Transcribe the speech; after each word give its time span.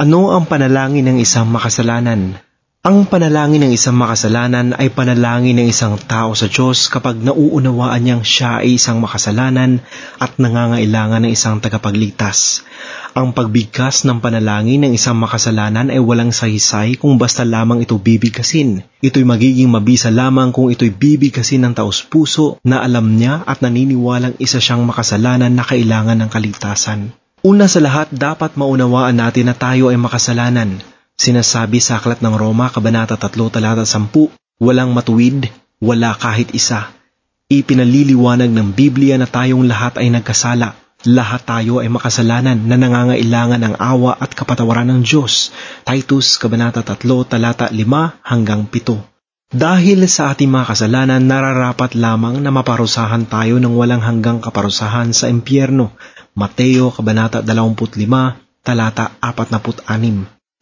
Ano 0.00 0.32
ang 0.32 0.48
panalangin 0.48 1.04
ng 1.12 1.20
isang 1.20 1.52
makasalanan? 1.52 2.40
Ang 2.80 3.04
panalangin 3.04 3.68
ng 3.68 3.72
isang 3.76 4.00
makasalanan 4.00 4.72
ay 4.72 4.88
panalangin 4.88 5.60
ng 5.60 5.68
isang 5.68 6.00
tao 6.00 6.32
sa 6.32 6.48
Diyos 6.48 6.88
kapag 6.88 7.20
nauunawaan 7.20 8.00
niyang 8.00 8.24
siya 8.24 8.64
ay 8.64 8.80
isang 8.80 9.04
makasalanan 9.04 9.84
at 10.16 10.40
nangangailangan 10.40 11.28
ng 11.28 11.36
isang 11.36 11.60
tagapagligtas. 11.60 12.64
Ang 13.12 13.36
pagbigkas 13.36 14.08
ng 14.08 14.24
panalangin 14.24 14.88
ng 14.88 14.96
isang 14.96 15.20
makasalanan 15.20 15.92
ay 15.92 16.00
walang 16.00 16.32
sahisay 16.32 16.96
kung 16.96 17.20
basta 17.20 17.44
lamang 17.44 17.84
ito 17.84 18.00
bibigkasin. 18.00 18.80
Ito'y 19.04 19.28
magiging 19.28 19.68
mabisa 19.68 20.08
lamang 20.08 20.48
kung 20.56 20.72
ito'y 20.72 20.96
bibigkasin 20.96 21.60
ng 21.68 21.76
taos 21.76 22.00
puso 22.08 22.56
na 22.64 22.80
alam 22.80 23.20
niya 23.20 23.44
at 23.44 23.60
naniniwalang 23.60 24.40
isa 24.40 24.64
siyang 24.64 24.80
makasalanan 24.88 25.52
na 25.52 25.60
kailangan 25.60 26.16
ng 26.24 26.32
kaligtasan. 26.32 27.12
Una 27.40 27.72
sa 27.72 27.80
lahat, 27.80 28.12
dapat 28.12 28.60
maunawaan 28.60 29.16
natin 29.16 29.48
na 29.48 29.56
tayo 29.56 29.88
ay 29.88 29.96
makasalanan. 29.96 30.84
Sinasabi 31.16 31.80
sa 31.80 31.96
Aklat 31.96 32.20
ng 32.20 32.36
Roma, 32.36 32.68
Kabanata 32.68 33.16
3, 33.16 33.32
Talata 33.48 33.88
10, 33.88 34.12
walang 34.60 34.92
matuwid, 34.92 35.48
wala 35.80 36.12
kahit 36.20 36.52
isa. 36.52 36.92
Ipinaliliwanag 37.48 38.52
ng 38.52 38.76
Biblia 38.76 39.16
na 39.16 39.24
tayong 39.24 39.64
lahat 39.64 39.96
ay 39.96 40.12
nagkasala. 40.12 40.76
Lahat 41.08 41.40
tayo 41.40 41.80
ay 41.80 41.88
makasalanan 41.88 42.60
na 42.68 42.76
nangangailangan 42.76 43.72
ng 43.72 43.74
awa 43.80 44.20
at 44.20 44.36
kapatawaran 44.36 44.92
ng 44.92 45.00
Diyos. 45.00 45.48
Titus, 45.88 46.36
Kabanata 46.36 46.84
3, 46.84 47.00
Talata 47.24 47.72
5 47.72 48.20
hanggang 48.20 48.68
7. 48.68 49.00
Dahil 49.50 50.04
sa 50.12 50.36
ating 50.36 50.46
mga 50.46 50.76
kasalanan, 50.76 51.24
nararapat 51.24 51.96
lamang 51.96 52.44
na 52.44 52.52
maparusahan 52.52 53.24
tayo 53.26 53.56
ng 53.56 53.72
walang 53.80 54.04
hanggang 54.04 54.44
kaparusahan 54.44 55.16
sa 55.16 55.32
impyerno. 55.32 55.96
Mateo, 56.40 56.88
Kabanata 56.88 57.44
25, 57.44 58.00
Talata 58.64 59.12
46. 59.20 59.84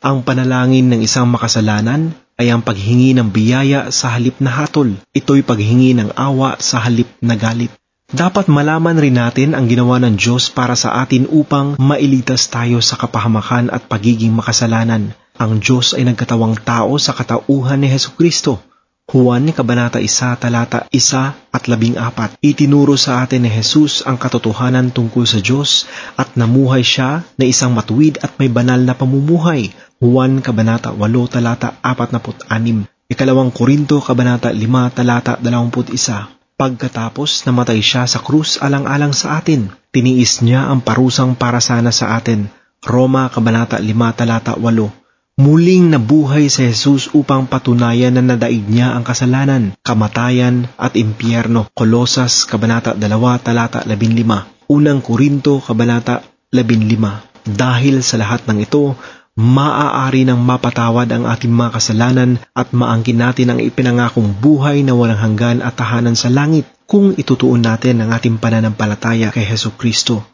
Ang 0.02 0.16
panalangin 0.26 0.90
ng 0.90 1.00
isang 1.06 1.30
makasalanan 1.30 2.18
ay 2.34 2.50
ang 2.50 2.62
paghingi 2.66 3.14
ng 3.14 3.30
biyaya 3.30 3.94
sa 3.94 4.10
halip 4.14 4.42
na 4.42 4.50
hatol. 4.50 4.98
Ito'y 5.14 5.46
paghingi 5.46 5.94
ng 5.94 6.18
awa 6.18 6.58
sa 6.58 6.82
halip 6.82 7.06
na 7.22 7.38
galit. 7.38 7.70
Dapat 8.10 8.50
malaman 8.50 8.98
rin 8.98 9.18
natin 9.18 9.54
ang 9.54 9.70
ginawa 9.70 10.02
ng 10.02 10.18
Diyos 10.18 10.50
para 10.50 10.74
sa 10.74 10.98
atin 11.02 11.30
upang 11.30 11.78
mailitas 11.78 12.50
tayo 12.50 12.82
sa 12.82 12.98
kapahamakan 12.98 13.70
at 13.70 13.86
pagiging 13.86 14.34
makasalanan. 14.34 15.14
Ang 15.38 15.62
Diyos 15.62 15.94
ay 15.94 16.08
nagkatawang 16.08 16.58
tao 16.62 16.98
sa 16.98 17.14
katauhan 17.14 17.78
ni 17.78 17.86
Heso 17.86 18.16
Kristo. 18.18 18.58
Juan 19.08 19.48
Kabanata 19.56 20.04
1, 20.04 20.36
talata 20.36 20.84
1 20.92 21.56
at 21.56 21.64
14. 21.64 22.36
Itinuro 22.44 22.92
sa 23.00 23.24
atin 23.24 23.40
ni 23.40 23.48
Jesus 23.48 24.04
ang 24.04 24.20
katotohanan 24.20 24.92
tungkol 24.92 25.24
sa 25.24 25.40
Diyos 25.40 25.88
at 26.20 26.36
namuhay 26.36 26.84
siya 26.84 27.24
na 27.40 27.48
isang 27.48 27.72
matuwid 27.72 28.20
at 28.20 28.36
may 28.36 28.52
banal 28.52 28.76
na 28.76 28.92
pamumuhay. 28.92 29.72
Juan 29.96 30.44
Kabanata 30.44 30.92
8, 30.92 31.08
talata 31.24 31.80
46. 31.80 32.84
Ikalawang 33.08 33.48
Korinto 33.48 33.96
Kabanata 34.04 34.52
5, 34.52 34.92
talata 34.92 35.40
21. 35.40 36.60
Pagkatapos 36.60 37.48
namatay 37.48 37.80
siya 37.80 38.04
sa 38.04 38.20
krus 38.20 38.60
alang-alang 38.60 39.16
sa 39.16 39.40
atin, 39.40 39.72
tiniis 39.88 40.44
niya 40.44 40.68
ang 40.68 40.84
parusang 40.84 41.32
para 41.32 41.64
sana 41.64 41.96
sa 41.96 42.12
atin. 42.12 42.52
Roma 42.84 43.32
Kabanata 43.32 43.80
5, 43.80 43.88
talata 44.12 44.52
8. 44.52 45.07
Muling 45.38 45.94
nabuhay 45.94 46.50
si 46.50 46.66
Jesus 46.66 47.14
upang 47.14 47.46
patunayan 47.46 48.10
na 48.10 48.34
nadaig 48.34 48.66
niya 48.66 48.98
ang 48.98 49.06
kasalanan, 49.06 49.70
kamatayan 49.86 50.66
at 50.74 50.98
impyerno. 50.98 51.70
Kolosas, 51.78 52.42
Kabanata 52.42 52.98
2, 52.98 53.06
Talata 53.46 53.86
15. 53.86 54.66
Unang 54.66 54.98
Korinto, 54.98 55.62
Kabanata 55.62 56.26
15. 56.50 57.54
Dahil 57.54 58.02
sa 58.02 58.18
lahat 58.18 58.50
ng 58.50 58.66
ito, 58.66 58.98
maaari 59.38 60.26
nang 60.26 60.42
mapatawad 60.42 61.06
ang 61.06 61.30
ating 61.30 61.54
mga 61.54 61.70
kasalanan 61.70 62.42
at 62.50 62.74
maangkin 62.74 63.22
natin 63.22 63.54
ang 63.54 63.62
ipinangakong 63.62 64.42
buhay 64.42 64.82
na 64.82 64.98
walang 64.98 65.22
hanggan 65.22 65.62
at 65.62 65.78
tahanan 65.78 66.18
sa 66.18 66.34
langit 66.34 66.66
kung 66.88 67.12
itutuon 67.12 67.60
natin 67.60 68.00
ang 68.00 68.16
ating 68.16 68.40
pananampalataya 68.40 69.28
kay 69.28 69.44
Heso 69.44 69.76
Kristo. 69.76 70.24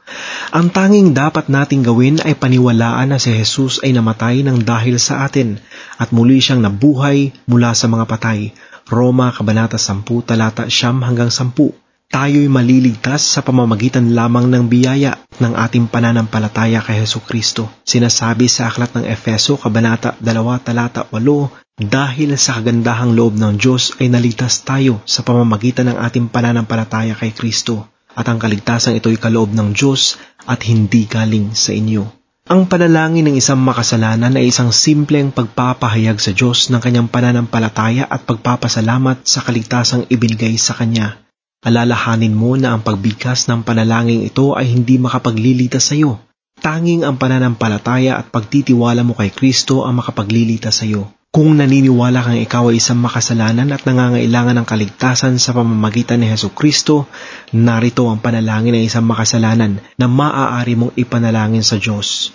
Ang 0.54 0.70
tanging 0.70 1.10
dapat 1.10 1.50
nating 1.50 1.82
gawin 1.82 2.22
ay 2.22 2.38
paniwalaan 2.38 3.10
na 3.10 3.18
si 3.18 3.34
Jesus 3.34 3.82
ay 3.82 3.90
namatay 3.90 4.46
ng 4.46 4.62
dahil 4.62 5.02
sa 5.02 5.26
atin 5.26 5.58
at 5.98 6.14
muli 6.14 6.38
siyang 6.38 6.62
nabuhay 6.62 7.34
mula 7.50 7.74
sa 7.74 7.90
mga 7.90 8.06
patay. 8.06 8.54
Roma 8.86 9.34
Kabanata 9.34 9.82
10 9.82 10.06
talata 10.22 10.70
9 10.70 11.02
hanggang 11.02 11.34
10 11.34 11.74
tayo'y 12.14 12.46
maliligtas 12.46 13.26
sa 13.26 13.42
pamamagitan 13.42 14.14
lamang 14.14 14.46
ng 14.46 14.70
biyaya 14.70 15.18
ng 15.42 15.58
ating 15.58 15.90
pananampalataya 15.90 16.78
kay 16.86 17.02
Heso 17.02 17.18
Kristo. 17.18 17.66
Sinasabi 17.82 18.46
sa 18.46 18.70
aklat 18.70 18.94
ng 18.94 19.02
Efeso, 19.10 19.58
Kabanata 19.58 20.14
2, 20.22 20.62
Talata 20.62 21.10
8, 21.10 21.63
dahil 21.74 22.38
sa 22.38 22.62
kagandahang 22.62 23.18
loob 23.18 23.34
ng 23.34 23.58
Diyos 23.58 23.98
ay 23.98 24.06
naligtas 24.06 24.62
tayo 24.62 25.02
sa 25.10 25.26
pamamagitan 25.26 25.90
ng 25.90 25.98
ating 25.98 26.30
pananampalataya 26.30 27.18
kay 27.18 27.34
Kristo 27.34 27.90
at 28.14 28.30
ang 28.30 28.38
kaligtasang 28.38 28.94
ito'y 28.94 29.18
kaloob 29.18 29.50
ng 29.50 29.74
Diyos 29.74 30.14
at 30.46 30.62
hindi 30.62 31.10
galing 31.10 31.50
sa 31.58 31.74
inyo. 31.74 32.06
Ang 32.46 32.70
panalangin 32.70 33.26
ng 33.26 33.36
isang 33.40 33.58
makasalanan 33.58 34.38
ay 34.38 34.54
isang 34.54 34.70
simpleng 34.70 35.34
pagpapahayag 35.34 36.22
sa 36.22 36.30
Diyos 36.30 36.70
ng 36.70 36.78
kanyang 36.78 37.10
pananampalataya 37.10 38.06
at 38.06 38.22
pagpapasalamat 38.22 39.26
sa 39.26 39.42
kaligtasang 39.42 40.06
ibinigay 40.12 40.54
sa 40.60 40.76
Kanya. 40.76 41.24
Alalahanin 41.64 42.36
mo 42.36 42.54
na 42.60 42.76
ang 42.76 42.84
pagbigkas 42.84 43.48
ng 43.48 43.64
panalangin 43.64 44.28
ito 44.28 44.52
ay 44.52 44.68
hindi 44.68 45.00
makapaglilitas 45.00 45.90
sa 45.90 45.96
iyo. 45.96 46.20
Tanging 46.60 47.02
ang 47.02 47.16
pananampalataya 47.16 48.20
at 48.20 48.28
pagtitiwala 48.28 49.02
mo 49.02 49.16
kay 49.16 49.32
Kristo 49.32 49.88
ang 49.88 49.98
makapaglilitas 49.98 50.84
sa 50.84 50.86
iyo. 50.86 51.08
Kung 51.34 51.58
naniniwala 51.58 52.22
kang 52.22 52.38
ikaw 52.38 52.70
ay 52.70 52.78
isang 52.78 53.02
makasalanan 53.02 53.74
at 53.74 53.82
nangangailangan 53.82 54.54
ng 54.54 54.66
kaligtasan 54.70 55.42
sa 55.42 55.50
pamamagitan 55.50 56.22
ni 56.22 56.30
Heso 56.30 56.54
Kristo, 56.54 57.10
narito 57.50 58.06
ang 58.06 58.22
panalangin 58.22 58.78
ng 58.78 58.86
isang 58.86 59.02
makasalanan 59.02 59.82
na 59.98 60.06
maaari 60.06 60.78
mong 60.78 60.94
ipanalangin 60.94 61.66
sa 61.66 61.82
Diyos. 61.82 62.30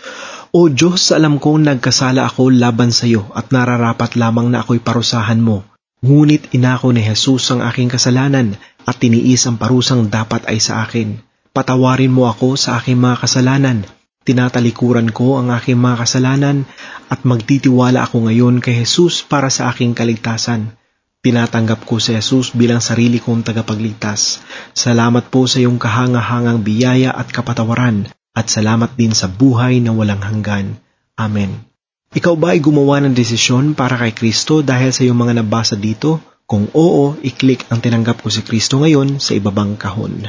O 0.51 0.67
Diyos, 0.67 1.15
alam 1.15 1.39
kong 1.39 1.71
nagkasala 1.71 2.27
ako 2.27 2.51
laban 2.51 2.91
sa 2.91 3.07
iyo 3.07 3.23
at 3.31 3.55
nararapat 3.55 4.19
lamang 4.19 4.51
na 4.51 4.67
ako'y 4.67 4.83
parusahan 4.83 5.39
mo. 5.39 5.63
Ngunit 6.03 6.51
inako 6.51 6.91
ni 6.91 6.99
Jesus 6.99 7.55
ang 7.55 7.63
aking 7.63 7.87
kasalanan 7.87 8.59
at 8.83 8.99
tiniis 8.99 9.47
ang 9.47 9.55
parusang 9.55 10.11
dapat 10.11 10.43
ay 10.43 10.59
sa 10.59 10.83
akin. 10.83 11.23
Patawarin 11.55 12.11
mo 12.11 12.27
ako 12.27 12.59
sa 12.59 12.75
aking 12.75 12.99
mga 12.99 13.23
kasalanan. 13.23 13.87
Tinatalikuran 14.29 15.09
ko 15.09 15.41
ang 15.41 15.49
aking 15.49 15.81
mga 15.81 16.05
kasalanan 16.05 16.61
at 17.09 17.25
magtitiwala 17.25 18.05
ako 18.05 18.29
ngayon 18.29 18.61
kay 18.61 18.85
Jesus 18.85 19.25
para 19.25 19.49
sa 19.49 19.73
aking 19.73 19.97
kaligtasan. 19.97 20.77
Tinatanggap 21.25 21.81
ko 21.81 21.97
si 21.97 22.13
Jesus 22.13 22.53
bilang 22.53 22.77
sarili 22.77 23.17
kong 23.17 23.41
tagapagligtas. 23.41 24.37
Salamat 24.77 25.33
po 25.33 25.49
sa 25.49 25.57
iyong 25.57 25.81
kahangahangang 25.81 26.61
biyaya 26.61 27.09
at 27.09 27.33
kapatawaran 27.33 28.05
at 28.37 28.45
salamat 28.53 28.93
din 28.93 29.17
sa 29.17 29.25
buhay 29.25 29.81
na 29.81 29.97
walang 29.97 30.21
hanggan. 30.21 30.77
Amen. 31.17 31.65
Ikaw 32.13 32.37
ba 32.37 32.53
ay 32.53 32.61
gumawa 32.61 33.01
ng 33.01 33.17
desisyon 33.17 33.73
para 33.73 33.97
kay 33.97 34.13
Kristo 34.13 34.61
dahil 34.61 34.93
sa 34.93 35.01
iyong 35.01 35.17
mga 35.17 35.41
nabasa 35.41 35.73
dito? 35.73 36.21
Kung 36.45 36.69
oo, 36.77 37.17
i-click 37.25 37.65
ang 37.73 37.81
tinanggap 37.81 38.21
ko 38.21 38.29
si 38.29 38.45
Kristo 38.45 38.77
ngayon 38.77 39.17
sa 39.17 39.33
ibabang 39.33 39.73
kahon. 39.73 40.21